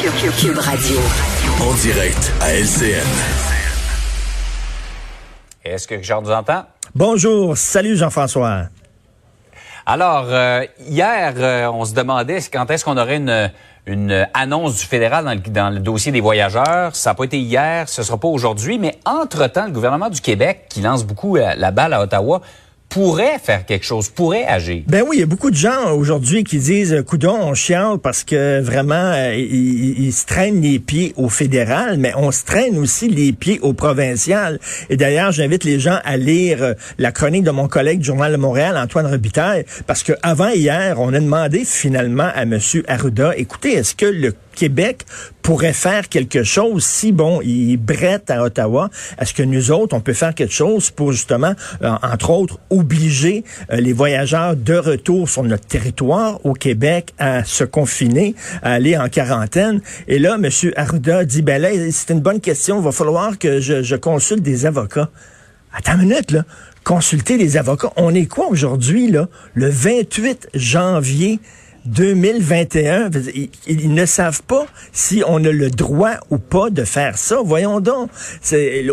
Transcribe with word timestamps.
Cube 0.00 0.58
Radio. 0.58 0.96
En 1.60 1.74
direct 1.74 2.32
à 2.40 2.54
LCN. 2.54 3.06
Est-ce 5.64 5.86
que 5.86 5.94
Richard 5.96 6.22
nous 6.22 6.30
entend? 6.30 6.64
Bonjour, 6.94 7.56
salut 7.58 7.96
Jean-François. 7.96 8.62
Alors, 9.84 10.26
euh, 10.28 10.64
hier, 10.88 11.34
euh, 11.36 11.66
on 11.66 11.84
se 11.84 11.94
demandait 11.94 12.38
quand 12.52 12.70
est-ce 12.70 12.84
qu'on 12.84 12.96
aurait 12.96 13.18
une, 13.18 13.50
une 13.86 14.26
annonce 14.32 14.78
du 14.78 14.86
fédéral 14.86 15.24
dans 15.24 15.34
le, 15.34 15.40
dans 15.40 15.70
le 15.70 15.78
dossier 15.80 16.10
des 16.10 16.20
voyageurs? 16.20 16.96
Ça 16.96 17.10
n'a 17.10 17.14
pas 17.14 17.24
été 17.24 17.38
hier, 17.38 17.88
ce 17.88 18.02
sera 18.02 18.18
pas 18.18 18.28
aujourd'hui, 18.28 18.78
mais 18.78 18.98
entre-temps, 19.04 19.66
le 19.66 19.72
gouvernement 19.72 20.08
du 20.08 20.20
Québec, 20.22 20.66
qui 20.70 20.80
lance 20.80 21.04
beaucoup 21.04 21.36
la, 21.36 21.54
la 21.54 21.70
balle 21.70 21.92
à 21.92 22.00
Ottawa, 22.00 22.40
pourrait 22.92 23.38
faire 23.42 23.64
quelque 23.64 23.84
chose, 23.84 24.08
pourrait 24.08 24.44
agir. 24.44 24.82
Ben 24.86 25.02
oui, 25.06 25.16
il 25.16 25.20
y 25.20 25.22
a 25.22 25.26
beaucoup 25.26 25.50
de 25.50 25.56
gens 25.56 25.92
aujourd'hui 25.92 26.44
qui 26.44 26.58
disent 26.58 27.02
coudon, 27.06 27.38
on 27.40 27.54
chiale 27.54 27.98
parce 28.02 28.22
que 28.22 28.60
vraiment 28.60 28.94
euh, 28.94 29.34
ils, 29.34 30.06
ils, 30.06 30.12
se 30.12 30.26
traînent 30.26 30.60
les 30.60 30.78
pieds 30.78 31.14
au 31.16 31.28
fédéral, 31.28 31.96
mais 31.98 32.12
on 32.16 32.30
se 32.30 32.44
traîne 32.44 32.78
aussi 32.78 33.08
les 33.08 33.32
pieds 33.32 33.58
au 33.60 33.72
provincial. 33.72 34.58
Et 34.90 34.96
d'ailleurs, 34.96 35.32
j'invite 35.32 35.64
les 35.64 35.80
gens 35.80 35.98
à 36.04 36.16
lire 36.16 36.62
euh, 36.62 36.74
la 36.98 37.12
chronique 37.12 37.44
de 37.44 37.50
mon 37.50 37.66
collègue 37.66 38.00
du 38.00 38.06
Journal 38.06 38.32
de 38.32 38.36
Montréal, 38.36 38.76
Antoine 38.76 39.06
Robitaille, 39.06 39.64
parce 39.86 40.02
que 40.02 40.12
avant 40.22 40.50
hier, 40.50 41.00
on 41.00 41.14
a 41.14 41.20
demandé 41.20 41.64
finalement 41.64 42.28
à 42.34 42.44
monsieur 42.44 42.84
Arruda, 42.88 43.32
écoutez, 43.36 43.72
est-ce 43.72 43.94
que 43.94 44.06
le 44.06 44.34
Québec 44.52 45.04
pourrait 45.42 45.72
faire 45.72 46.08
quelque 46.08 46.44
chose 46.44 46.84
si, 46.84 47.12
bon, 47.12 47.40
il 47.42 47.76
brette 47.76 48.30
à 48.30 48.42
Ottawa. 48.42 48.90
Est-ce 49.18 49.34
que 49.34 49.42
nous 49.42 49.70
autres, 49.70 49.96
on 49.96 50.00
peut 50.00 50.12
faire 50.12 50.34
quelque 50.34 50.52
chose 50.52 50.90
pour 50.90 51.12
justement, 51.12 51.54
euh, 51.82 51.90
entre 52.02 52.30
autres, 52.30 52.58
obliger 52.70 53.44
euh, 53.70 53.76
les 53.76 53.92
voyageurs 53.92 54.56
de 54.56 54.74
retour 54.74 55.28
sur 55.28 55.42
notre 55.42 55.66
territoire 55.66 56.44
au 56.44 56.52
Québec 56.52 57.12
à 57.18 57.44
se 57.44 57.64
confiner, 57.64 58.34
à 58.62 58.74
aller 58.74 58.96
en 58.96 59.08
quarantaine? 59.08 59.80
Et 60.08 60.18
là, 60.18 60.36
M. 60.36 60.48
Arruda 60.76 61.24
dit, 61.24 61.42
ben 61.42 61.60
là, 61.60 61.70
c'est 61.90 62.12
une 62.12 62.20
bonne 62.20 62.40
question. 62.40 62.78
Il 62.78 62.84
va 62.84 62.92
falloir 62.92 63.38
que 63.38 63.60
je, 63.60 63.82
je 63.82 63.96
consulte 63.96 64.42
des 64.42 64.66
avocats. 64.66 65.10
Attends 65.72 65.94
une 65.94 66.08
minute, 66.08 66.30
là. 66.30 66.44
Consulter 66.84 67.38
des 67.38 67.56
avocats. 67.56 67.92
On 67.96 68.14
est 68.14 68.26
quoi 68.26 68.48
aujourd'hui, 68.48 69.10
là? 69.10 69.28
Le 69.54 69.68
28 69.68 70.48
janvier 70.54 71.40
2021. 71.86 73.10
Ils, 73.34 73.50
ils, 73.66 73.94
ne 73.94 74.06
savent 74.06 74.42
pas 74.42 74.66
si 74.92 75.22
on 75.26 75.44
a 75.44 75.50
le 75.50 75.70
droit 75.70 76.16
ou 76.30 76.38
pas 76.38 76.70
de 76.70 76.84
faire 76.84 77.18
ça. 77.18 77.38
Voyons 77.44 77.80
donc. 77.80 78.10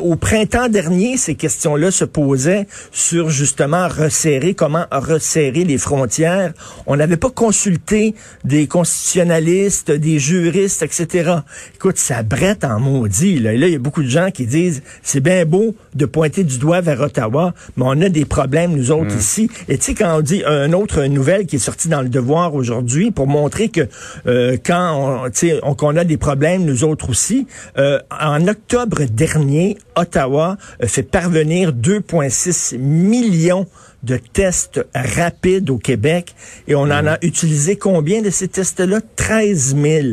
Au 0.01 0.15
printemps 0.15 0.69
dernier, 0.69 1.17
ces 1.17 1.35
questions-là 1.35 1.91
se 1.91 2.05
posaient 2.05 2.67
sur 2.91 3.29
justement 3.29 3.87
resserrer, 3.87 4.53
comment 4.53 4.85
resserrer 4.91 5.63
les 5.63 5.77
frontières. 5.77 6.53
On 6.85 6.95
n'avait 6.95 7.17
pas 7.17 7.29
consulté 7.29 8.15
des 8.43 8.67
constitutionnalistes, 8.67 9.91
des 9.91 10.19
juristes, 10.19 10.83
etc. 10.83 11.35
Écoute, 11.75 11.97
ça 11.97 12.23
brette 12.23 12.63
en 12.63 12.79
maudit. 12.79 13.39
Là. 13.39 13.53
Et 13.53 13.57
là, 13.57 13.67
il 13.67 13.73
y 13.73 13.75
a 13.75 13.79
beaucoup 13.79 14.03
de 14.03 14.09
gens 14.09 14.31
qui 14.31 14.45
disent, 14.45 14.81
c'est 15.03 15.21
bien 15.21 15.45
beau 15.45 15.75
de 15.95 16.05
pointer 16.05 16.43
du 16.43 16.57
doigt 16.57 16.81
vers 16.81 17.01
Ottawa, 17.01 17.53
mais 17.77 17.83
on 17.85 18.01
a 18.01 18.09
des 18.09 18.25
problèmes, 18.25 18.75
nous 18.75 18.91
autres, 18.91 19.15
mmh. 19.15 19.19
ici. 19.19 19.49
Et 19.67 19.77
tu 19.77 19.85
sais, 19.85 19.93
quand 19.93 20.17
on 20.17 20.21
dit 20.21 20.43
une 20.43 20.75
autre 20.75 21.03
nouvelle 21.05 21.45
qui 21.45 21.57
est 21.57 21.59
sortie 21.59 21.87
dans 21.87 22.01
le 22.01 22.09
devoir 22.09 22.55
aujourd'hui, 22.55 22.78
pour 23.13 23.27
montrer 23.27 23.69
que 23.69 23.87
euh, 24.27 24.57
quand 24.63 25.23
on, 25.25 25.31
on, 25.63 25.75
qu'on 25.75 25.95
a 25.95 26.03
des 26.03 26.17
problèmes, 26.17 26.65
nous 26.65 26.83
autres 26.83 27.09
aussi. 27.09 27.47
Euh, 27.77 27.99
en 28.11 28.47
octobre 28.47 29.03
dernier, 29.03 29.77
Ottawa 29.95 30.57
fait 30.83 31.03
parvenir 31.03 31.71
2,6 31.73 32.77
millions 32.77 33.67
de 34.03 34.17
tests 34.17 34.85
rapides 34.95 35.69
au 35.69 35.77
Québec 35.77 36.33
et 36.67 36.75
on 36.75 36.85
mmh. 36.85 36.91
en 36.91 37.07
a 37.07 37.17
utilisé 37.21 37.75
combien 37.75 38.21
de 38.21 38.29
ces 38.29 38.47
tests-là? 38.47 39.01
13 39.15 39.75
000. 39.75 40.07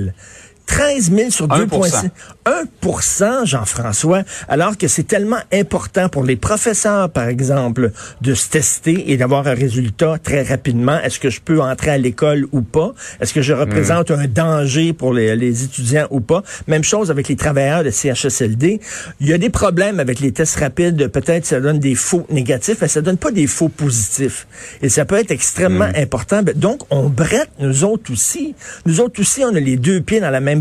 13 0.67 1.13
000 1.13 1.31
sur 1.31 1.49
2,6. 1.49 2.11
1 2.47 3.45
Jean-François, 3.45 4.23
alors 4.49 4.77
que 4.77 4.89
c'est 4.89 5.05
tellement 5.05 5.39
important 5.53 6.09
pour 6.09 6.25
les 6.25 6.37
professeurs, 6.37 7.11
par 7.11 7.29
exemple, 7.29 7.91
de 8.21 8.35
se 8.35 8.49
tester 8.49 9.11
et 9.11 9.17
d'avoir 9.17 9.47
un 9.47 9.55
résultat 9.55 10.19
très 10.23 10.43
rapidement. 10.43 11.01
Est-ce 11.01 11.19
que 11.19 11.31
je 11.31 11.41
peux 11.41 11.61
entrer 11.61 11.91
à 11.91 11.99
l'école 11.99 12.47
ou 12.53 12.63
pas? 12.63 12.93
Est-ce 13.21 13.35
que 13.35 13.43
je 13.43 13.53
représente 13.53 14.11
mmh. 14.11 14.21
un 14.21 14.27
danger 14.27 14.93
pour 14.93 15.13
les, 15.13 15.35
les, 15.37 15.65
étudiants 15.65 16.07
ou 16.11 16.21
pas? 16.21 16.43
Même 16.67 16.85
chose 16.85 17.11
avec 17.11 17.29
les 17.29 17.37
travailleurs 17.37 17.85
de 17.85 17.91
CHSLD. 17.91 18.81
Il 19.21 19.29
y 19.29 19.33
a 19.33 19.39
des 19.39 19.51
problèmes 19.51 19.99
avec 20.01 20.21
les 20.21 20.33
tests 20.33 20.59
rapides. 20.59 21.09
Peut-être 21.09 21.47
ça 21.47 21.61
donne 21.61 21.79
des 21.79 21.95
faux 21.95 22.27
négatifs, 22.31 22.79
mais 22.81 22.89
ça 22.89 23.01
donne 23.01 23.19
pas 23.19 23.31
des 23.31 23.47
faux 23.47 23.69
positifs. 23.69 24.47
Et 24.83 24.89
ça 24.89 25.05
peut 25.05 25.17
être 25.17 25.31
extrêmement 25.31 25.89
mmh. 25.89 26.03
important. 26.03 26.43
Donc, 26.55 26.83
on 26.91 27.09
brette, 27.09 27.51
nous 27.59 27.85
autres 27.85 28.13
aussi. 28.13 28.55
Nous 28.85 29.01
autres 29.01 29.21
aussi, 29.21 29.45
on 29.45 29.55
a 29.55 29.61
les 29.61 29.77
deux 29.77 30.01
pieds 30.01 30.21
dans 30.21 30.31
la 30.31 30.41
même 30.41 30.56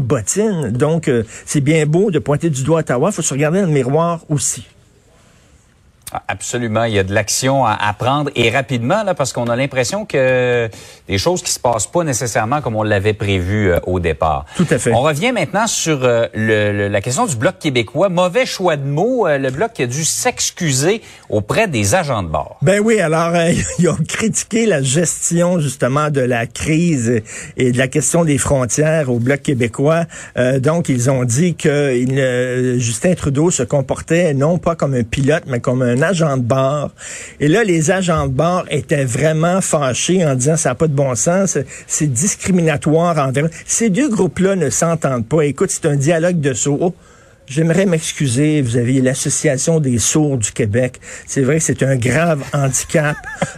Donc, 0.72 1.08
euh, 1.08 1.24
c'est 1.46 1.62
bien 1.62 1.86
beau 1.86 2.12
de 2.12 2.20
pointer 2.20 2.50
du 2.50 2.64
doigt 2.64 2.80
à 2.80 2.82
Ottawa, 2.82 3.12
faut 3.12 3.22
se 3.22 3.34
regarder 3.34 3.62
dans 3.62 3.68
le 3.68 3.74
miroir 3.74 4.22
aussi. 4.30 4.66
Absolument, 6.28 6.84
il 6.86 6.94
y 6.94 7.00
a 7.00 7.04
de 7.04 7.14
l'action 7.14 7.66
à, 7.66 7.94
prendre 7.98 8.32
et 8.36 8.50
rapidement 8.50 9.04
là 9.04 9.14
parce 9.14 9.34
qu'on 9.34 9.48
a 9.48 9.56
l'impression 9.56 10.06
que 10.06 10.70
des 11.08 11.18
choses 11.18 11.42
qui 11.42 11.52
se 11.52 11.60
passent 11.60 11.88
pas 11.88 12.04
nécessairement 12.04 12.62
comme 12.62 12.76
on 12.76 12.84
l'avait 12.84 13.14
prévu 13.14 13.72
euh, 13.72 13.80
au 13.86 14.00
départ. 14.00 14.46
Tout 14.56 14.68
à 14.70 14.78
fait. 14.78 14.92
On 14.94 15.02
revient 15.02 15.32
maintenant 15.32 15.68
sur 15.68 16.04
euh, 16.04 16.28
le, 16.34 16.72
le, 16.72 16.88
la 16.88 17.02
question 17.02 17.26
du 17.26 17.36
bloc 17.36 17.60
québécois. 17.60 18.10
Mauvais 18.10 18.46
choix 18.46 18.76
de 18.76 18.86
mots, 18.86 19.28
euh, 19.28 19.38
le 19.38 19.52
bloc 19.52 19.74
qui 19.74 19.84
a 19.84 19.88
dû 19.88 20.04
s'excuser 20.04 21.02
auprès 21.30 21.68
des 21.68 21.96
agents 21.96 22.24
de 22.24 22.30
bord. 22.30 22.58
Ben 22.62 22.82
oui, 22.84 23.00
alors 23.00 23.34
ils 23.80 23.90
ont 23.90 23.98
critiqué 24.08 24.66
la 24.66 24.82
gestion 24.82 25.60
justement 25.60 26.10
de 26.10 26.22
la 26.22 26.48
crise 26.48 27.22
et 27.58 27.72
de 27.72 27.78
la 27.78 27.88
question 27.88 28.26
des 28.26 28.38
frontières 28.38 29.12
au 29.12 29.20
bloc 29.20 29.42
québécois. 29.42 30.06
donc 30.60 30.90
ils 30.90 31.10
ont 31.10 31.24
dit 31.24 31.56
que 31.56 31.96
il, 31.96 32.80
Justin 32.80 33.14
Trudeau 33.16 33.52
se 33.52 33.64
comportait 33.64 34.34
non 34.34 34.58
pas 34.58 34.76
comme 34.76 34.94
un 34.94 35.04
pilote 35.04 35.44
mais 35.48 35.60
comme 35.60 35.82
un 35.82 36.02
agent 36.06 36.38
de 36.38 36.44
bord. 36.44 36.92
Et 37.40 37.50
là, 37.50 37.64
les 37.64 37.92
agents 37.92 38.28
de 38.28 38.32
bord 38.32 38.66
étaient 38.70 39.04
vraiment 39.04 39.60
fâchés 39.60 40.26
en 40.26 40.36
disant 40.36 40.56
ça 40.56 40.70
n'a 40.70 40.76
pas 40.76 40.88
de 40.88 40.94
bon 40.94 41.16
sens, 41.16 41.58
c'est 41.88 42.12
discriminatoire 42.12 43.18
envers. 43.18 43.50
Ces 43.66 43.90
deux 43.90 44.10
groupes-là 44.10 44.56
ne 44.56 44.70
s'entendent 44.70 45.28
pas. 45.28 45.42
Écoute, 45.42 45.72
c'est 45.72 45.86
un 45.88 45.96
dialogue 45.96 46.40
de 46.40 46.54
sourds. 46.54 46.94
J'aimerais 47.48 47.86
m'excuser, 47.86 48.64
vous 48.64 48.76
avez 48.76 49.02
l'Association 49.02 49.80
des 49.80 50.00
sourds 50.00 50.38
du 50.38 50.52
Québec. 50.52 51.00
C'est 51.28 51.42
vrai 51.42 51.58
que 51.58 51.64
c'est 51.64 51.84
un 51.84 51.96
grave 51.96 52.44
handicap. 52.54 53.16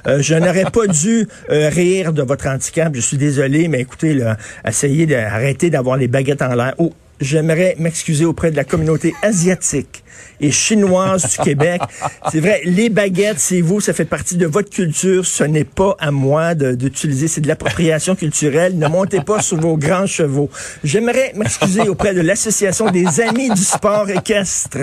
Euh, 0.07 0.21
je 0.21 0.35
n'aurais 0.35 0.65
pas 0.65 0.87
dû 0.87 1.25
euh, 1.49 1.69
rire 1.69 2.11
de 2.11 2.21
votre 2.21 2.47
handicap. 2.47 2.93
Je 2.93 2.99
suis 2.99 3.17
désolé, 3.17 3.69
mais 3.69 3.79
écoutez, 3.79 4.13
là, 4.13 4.35
essayez 4.67 5.05
d'arrêter 5.05 5.69
d'avoir 5.69 5.95
les 5.95 6.09
baguettes 6.09 6.41
en 6.41 6.53
l'air. 6.53 6.73
Oh, 6.79 6.91
j'aimerais 7.21 7.75
m'excuser 7.79 8.25
auprès 8.25 8.51
de 8.51 8.57
la 8.57 8.65
communauté 8.65 9.13
asiatique 9.21 10.03
et 10.39 10.51
chinoise 10.51 11.29
du 11.29 11.37
Québec. 11.37 11.81
C'est 12.31 12.39
vrai, 12.39 12.61
les 12.65 12.89
baguettes, 12.89 13.39
c'est 13.39 13.61
vous, 13.61 13.79
ça 13.79 13.93
fait 13.93 14.05
partie 14.05 14.35
de 14.37 14.45
votre 14.45 14.69
culture. 14.69 15.25
Ce 15.25 15.43
n'est 15.43 15.63
pas 15.63 15.95
à 15.99 16.11
moi 16.11 16.55
d'utiliser, 16.55 17.27
c'est 17.27 17.41
de 17.41 17.47
l'appropriation 17.47 18.15
culturelle. 18.15 18.77
Ne 18.77 18.87
montez 18.87 19.21
pas 19.21 19.41
sur 19.41 19.57
vos 19.57 19.77
grands 19.77 20.05
chevaux. 20.05 20.49
J'aimerais 20.83 21.31
m'excuser 21.35 21.87
auprès 21.87 22.13
de 22.13 22.21
l'Association 22.21 22.89
des 22.89 23.21
amis 23.21 23.49
du 23.49 23.61
sport 23.63 24.09
équestre. 24.09 24.79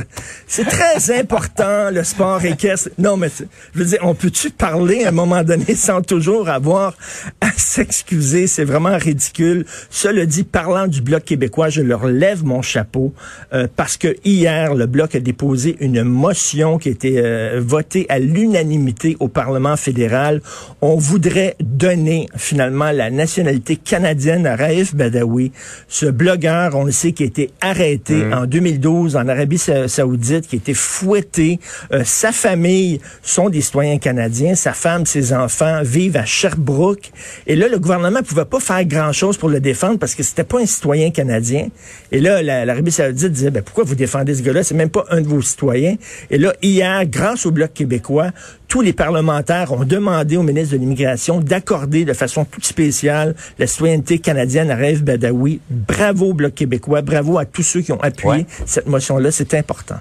C'est 0.46 0.64
très 0.64 1.18
important, 1.18 1.90
le 1.90 2.02
sport 2.04 2.44
équestre. 2.44 2.90
Non, 2.98 3.16
mais 3.16 3.28
je 3.74 3.78
veux 3.78 3.84
dire, 3.84 3.98
on 4.02 4.14
peut-tu 4.14 4.50
parler 4.50 5.04
à 5.04 5.08
un 5.08 5.12
moment 5.12 5.42
donné 5.42 5.74
sans 5.74 6.02
toujours 6.02 6.48
avoir 6.48 6.94
à 7.40 7.50
s'excuser? 7.56 8.46
C'est 8.46 8.64
vraiment 8.64 8.96
ridicule. 8.96 9.66
Cela 9.90 10.26
dit, 10.26 10.44
parlant 10.44 10.86
du 10.86 11.02
Bloc 11.02 11.24
québécois, 11.24 11.68
je 11.68 11.82
leur 11.82 12.06
lève 12.06 12.44
mon 12.44 12.62
chapeau 12.62 13.12
euh, 13.52 13.66
parce 13.76 13.96
que 13.96 14.16
hier, 14.24 14.74
le 14.74 14.86
Bloc 14.86 15.14
a 15.14 15.20
déposé 15.24 15.76
une 15.80 16.04
motion 16.04 16.78
qui 16.78 16.90
a 16.90 16.92
été 16.92 17.14
euh, 17.16 17.60
votée 17.64 18.06
à 18.08 18.18
l'unanimité 18.20 19.16
au 19.18 19.26
Parlement 19.28 19.76
fédéral. 19.76 20.40
On 20.80 20.96
voudrait 20.96 21.56
donner 21.60 22.28
finalement 22.36 22.92
la 22.92 23.10
nationalité 23.10 23.76
canadienne 23.76 24.46
à 24.46 24.54
Raif 24.54 24.94
Badawi, 24.94 25.50
ce 25.88 26.06
blogueur, 26.06 26.76
on 26.76 26.84
le 26.84 26.92
sait, 26.92 27.12
qui 27.12 27.24
a 27.24 27.26
été 27.26 27.50
arrêté 27.60 28.14
Mm. 28.14 28.32
en 28.34 28.46
2012 28.46 29.16
en 29.16 29.26
Arabie 29.28 29.58
Sa- 29.58 29.88
Saoudite, 29.88 30.46
qui 30.46 30.56
a 30.56 30.58
été 30.58 30.74
fouetté. 30.74 31.58
Euh, 31.92 32.02
sa 32.04 32.30
famille 32.32 33.00
sont 33.22 33.48
des 33.48 33.60
citoyens 33.62 33.98
canadiens. 33.98 34.54
Sa 34.54 34.72
femme, 34.72 35.06
ses 35.06 35.32
enfants 35.32 35.80
vivent 35.82 36.16
à 36.16 36.24
Sherbrooke. 36.24 37.10
Et 37.46 37.56
là, 37.56 37.68
le 37.68 37.78
gouvernement 37.78 38.22
pouvait 38.22 38.44
pas 38.44 38.60
faire 38.60 38.84
grand-chose 38.84 39.36
pour 39.38 39.48
le 39.48 39.60
défendre 39.60 39.98
parce 39.98 40.14
que 40.14 40.22
c'était 40.22 40.44
pas 40.44 40.60
un 40.60 40.66
citoyen 40.66 41.10
canadien. 41.10 41.68
Et 42.12 42.20
là, 42.20 42.42
la- 42.42 42.64
l'Arabie 42.64 42.92
Saoudite 42.92 43.32
disait, 43.32 43.50
ben, 43.50 43.62
pourquoi 43.62 43.84
vous 43.84 43.94
défendez 43.94 44.34
ce 44.34 44.42
gars-là? 44.42 44.62
C'est 44.62 44.74
même 44.74 44.90
pas 44.90 45.03
un 45.10 45.20
de 45.20 45.26
vos 45.28 45.42
citoyens. 45.42 45.96
Et 46.30 46.38
là, 46.38 46.52
hier, 46.62 47.04
grâce 47.06 47.46
au 47.46 47.50
Bloc 47.50 47.72
québécois, 47.72 48.30
tous 48.68 48.80
les 48.80 48.92
parlementaires 48.92 49.72
ont 49.72 49.84
demandé 49.84 50.36
au 50.36 50.42
ministre 50.42 50.74
de 50.74 50.78
l'Immigration 50.80 51.40
d'accorder 51.40 52.04
de 52.04 52.12
façon 52.12 52.44
toute 52.44 52.64
spéciale 52.64 53.34
la 53.58 53.66
citoyenneté 53.66 54.18
canadienne 54.18 54.70
à 54.70 54.76
Raif 54.76 55.02
Badawi. 55.02 55.60
Bravo 55.70 56.30
au 56.30 56.34
Bloc 56.34 56.54
québécois, 56.54 57.02
bravo 57.02 57.38
à 57.38 57.44
tous 57.44 57.62
ceux 57.62 57.80
qui 57.82 57.92
ont 57.92 58.00
appuyé 58.02 58.34
Ouais. 58.34 58.46
cette 58.66 58.86
motion-là. 58.86 59.30
C'est 59.30 59.54
important. 59.54 59.96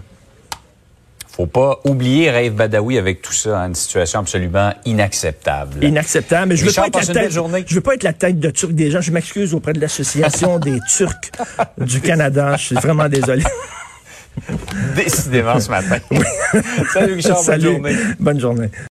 Faut 1.36 1.48
pas 1.48 1.80
oublier 1.84 2.30
Raif 2.30 2.54
Badawi 2.54 3.00
avec 3.00 3.24
tout 3.24 3.34
ça, 3.34 3.60
hein, 3.62 3.70
une 3.70 3.74
situation 3.76 4.20
absolument 4.20 4.72
inacceptable. 4.86 5.84
Inacceptable. 5.84 6.50
Mais 6.50 6.56
je 6.56 6.62
veux 6.62 6.68
Richard, 6.68 6.92
pas 6.92 7.00
être 7.02 7.08
la 7.08 7.22
tête, 7.22 7.32
journée. 7.32 7.64
je 7.66 7.74
veux 7.74 7.82
pas 7.82 7.96
être 7.96 8.04
la 8.04 8.14
tête 8.14 8.40
de 8.40 8.52
Turc 8.52 8.72
des 8.74 8.92
gens. 8.92 9.02
Je 9.02 9.12
m'excuse 9.12 9.56
auprès 9.56 9.74
de 9.74 9.80
l'association 9.80 10.60
des 10.60 10.78
Turcs 10.96 11.32
du 11.80 12.02
Canada. 12.02 12.56
Je 12.58 12.66
suis 12.66 12.76
vraiment 12.76 13.10
désolé. 13.10 13.44
Décidément 14.96 15.60
ce 15.60 15.70
matin. 15.70 15.98
Salut 16.94 17.14
Richard, 17.14 17.36
bonne 17.36 17.44
Salut. 17.46 17.64
journée. 17.64 17.96
Bonne 18.20 18.40
journée. 18.40 18.70